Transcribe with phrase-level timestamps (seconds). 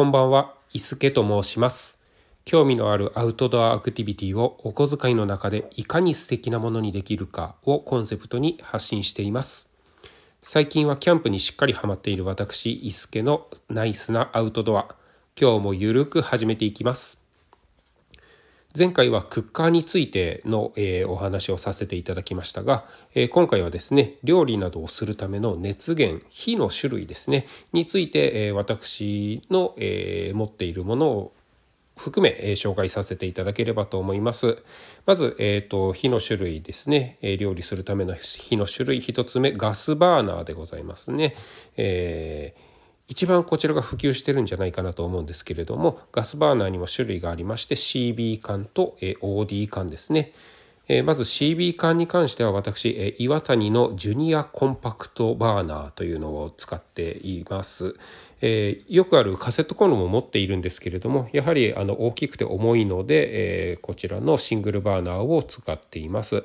[0.00, 1.98] こんばんは、伊助と申します。
[2.46, 9.68] 興味のあるアウトドアアクティビティをお小遣いの中でいかに素敵なものにできるかをコンセプトに発信しています。
[10.40, 14.96] 最近はキャンプにしっかりハマっている私、伊助のナイスなアウトドア。
[15.38, 17.19] 今日もゆるく始めていきます。
[18.76, 31.32] 前回はクッカーについての、えー、お話をさせていただきましたが、えー、今回はですね料理などをするための熱源火の種類ですねについて、えー、私の、え持っているものを
[31.96, 34.62] 含め、え紹介させていただければと思います。
[35.04, 41.34] まず、えーと、火の種類ですね、え料理するための火の種類1つ目ガスバーナーでございますね。
[41.76, 42.69] えー
[43.10, 50.32] 一番こちらが普及してるんじゃないかなと思うんですけれどもガスバーナーにも種類がありまして CB 缶と OD 缶ですね。
[51.04, 57.94] まず CB 缶に関しては私岩谷のジュニアコンパクトバーナーというのを使っています。
[58.42, 66.44] えよくあるカセットコンロも持っているんですけれどもやはりあの大きくて重いので、えこちらのシングルバーナーを使っています。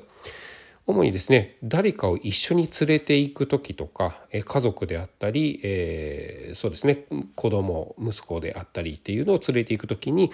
[0.86, 10.30] 主にですね誰かを一緒に連れて行く時とか家族であったり、えー、そうですね子供息子であったりっていうのを連れて行く時に、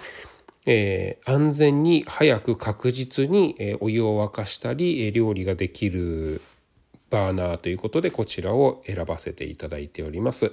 [0.66, 6.42] えー、安全に早く確実にお湯を沸かしたり料理ができる
[7.12, 10.52] バーナーということでこちらを選ばせていただいております。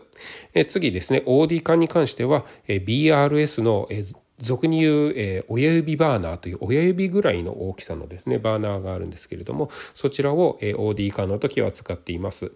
[0.54, 4.04] え次ですね OD 缶に関してはえ BRS のえ
[4.42, 12.52] 俗に言う、えー、親指バーナーという親指ぐらいの大きさのですねバーナーがあるんですけれどもそちらを、えー、OD 化の時は使っています。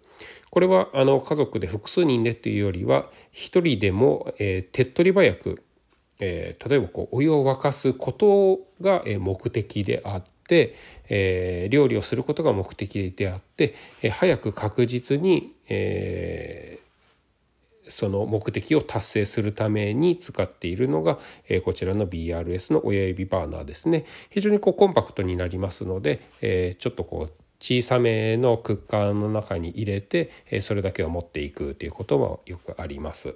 [0.50, 5.64] これはあの家族で複数人でというよりは1人でも、えー、手っ取り早く、
[6.20, 10.76] えー、例えばこうお湯を沸かすことが、えー、目的であって、
[11.10, 16.73] えー、料理をすることが目的であって、えー、早く確実に、えー、
[17.88, 33.36] その目的を達成するために使っているのが、えこちらの BRS の親指バーナーですね非常にこうコンパクトになりますので、えちょっとこう小さめのクッカーの中に入れて、えそれだけを持っていくということもよくあります。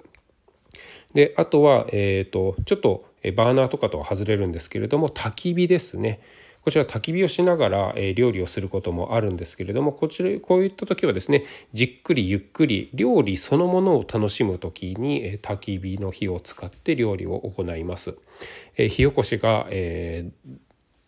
[1.14, 6.22] であとは、えーとちょっとバーナーとかとは外れるんですけれども焚き火ですね。
[6.67, 18.17] こちら焚き火をしながら、え料理をすることもあるんですけれどもこちらこういった時はですねじっくりゆっくり料理そのものを楽しむ時に、え焚き火の火を使って料理を行います。
[18.75, 20.57] え火起こしが、えー、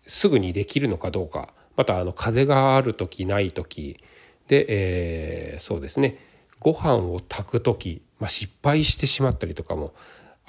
[0.06, 4.02] すぐにできるのかどうかまたあの風がある時ない時
[4.48, 6.20] で、えー、そうですね
[6.62, 9.94] ご飯を炊く時、まあ、失敗してしまったりとかも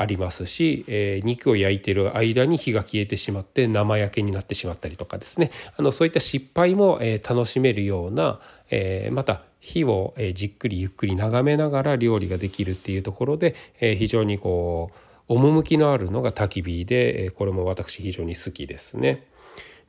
[0.00, 8.40] ありますし、えー、肉を焼いてる間に火が消えてしまって生焼けになってしまったりとかですねあのそういった失敗も、えー、楽しめるような、
[8.70, 14.90] えー、また火を、えじっくりゆっくり眺めながら料理ができるっていうところで、え非常にこ
[15.28, 19.26] う趣のあるのが焚き火で、えこれも私非常に好きですね。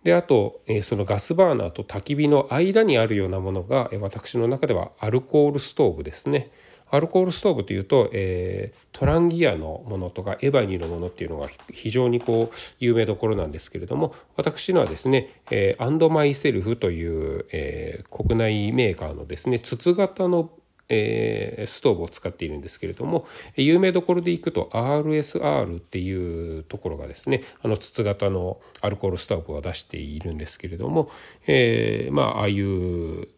[0.03, 6.51] であと、えそのガスバーナーと焚き火の間にあるようなものが、え私の中ではアルコールストーブですね。
[6.91, 20.51] アルコールストーブというと、えー、トランギアのものとかエバニーのものっていうのが非常にこう有名どころなんですけれども私のはですね、えー、アンドマイセルフという、えー、国内メーカーのですね筒型の
[20.93, 23.25] え、ストーブを使っているんですけれども
[23.55, 31.09] 有名どころでいくと RSR っていうところがですねあの筒型のアルコールストーブを出しているんですけれども、
[31.47, 33.29] え、まあああいう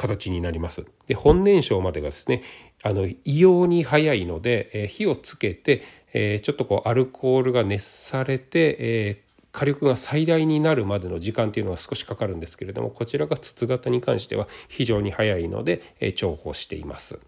[0.00, 0.86] 形になります。
[1.06, 2.42] で本燃焼までがですね
[2.82, 5.82] あの異様に早いので、えー、火をつけて、
[6.14, 17.18] えー、ちょっとこうアルコールが熱されて、えー、火力が最大になるまでの時間っていうのは少しかかるんですけれどもこちらが筒型に関しては非常に早いので、え、重宝しています。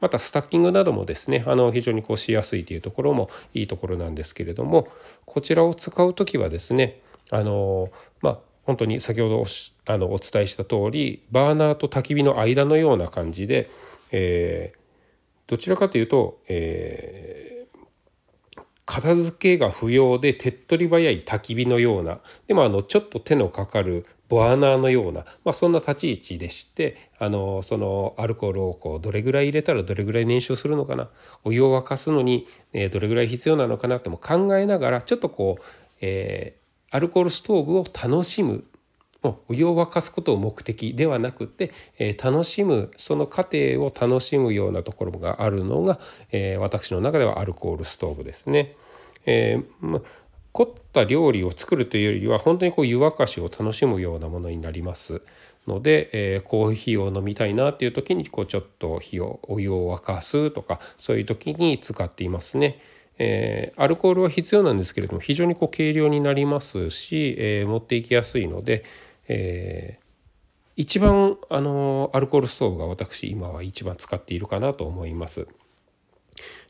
[0.00, 4.86] またスタッキングなどもですねあの非常にこうしやすいというところもいいところなんですけれども
[5.26, 7.00] こちらを使う時はですね
[7.30, 9.44] あのまあ本当に先ほど
[9.86, 13.68] あのお伝えした通りバーナーと焚き火の間のような感じで、
[14.10, 14.78] えー、
[15.48, 31.10] どちらかというと、えー、片付けが不要で手っ取り早い焚き火のようなでもあのちょっと手のかかるバーナーのような、まあ、そんな立ち位置でしてあのそのアルコールをこうどれぐらい入れたらどれぐらい燃焼するのかな
[31.44, 35.62] お湯を沸かすのに、えー、どれぐらい必要なのかなとも考えながらちょっとこう、
[36.00, 36.61] えー、
[36.92, 38.64] アルコールストーブを楽しむ
[39.24, 45.98] お湯を沸かすことを目的ではなくて、えー、楽しむその過程を楽しむようなところがあるのが、
[46.32, 48.76] えー、私の中ではアルコールストーブですね。
[49.24, 50.02] えーま、
[50.50, 55.22] 凝った料理を作るというよりは本当にこう湯沸かしを楽しむようなものになります
[55.66, 62.80] ので、えー、コーヒーを飲みたいなっていう時にこうちょっと火をお湯を沸かすとかそういう時に使っていますね。
[63.24, 68.84] えー、アルコールは必要なんですけれども非常にこう軽量になりますし、えー、持っていきやすいので、
[69.28, 70.04] えー、
[70.74, 75.46] 一番あのアルコールストーブが私今は一番使っているかなと思います。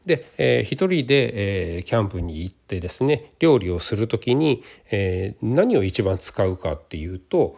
[0.04, 7.56] で、えー、一人で、えー、キャンプに行ってですね料理をする時に、えー、何を一番使うかっていうと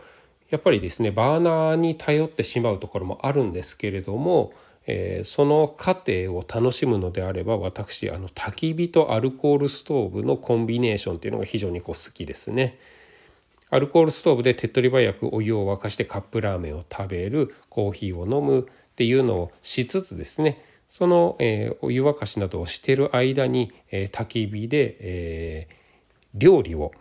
[0.50, 4.52] やっぱりですねバーナーに頼ってしまうところもあるんですけれども、
[4.87, 12.79] えー、その過程を楽しむのであれば私あの焚き火とアルコールストーブのコンビネーションっていうのが非常にこう好きですね。
[13.71, 25.75] アルコールストーブで手っ取り早くお湯を沸かしてカップラーメンを食べるコーヒーを飲むっていうのをしつつですねその、えー、お湯沸かしなどをしてる間に、えー、焚き火で、えー、
[26.35, 26.93] 料理を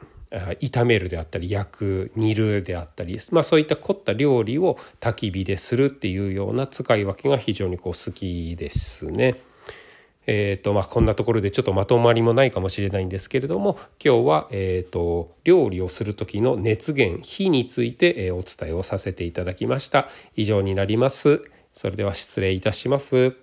[0.60, 9.36] 炒めるであったり焼く煮るであったり、まあ、そういった凝った料理を焚き火でするっていうような使い分けが非常にこう好きですね。
[10.26, 20.08] えーとまあ、こんなところでちょっとまとまりもないかもしれないんですけれども今日は、えーと、料理をする時の熱源火について、え、お伝えをさせていただきました。
[20.36, 21.42] 以上になります。
[21.74, 23.36] それでは失礼いたします。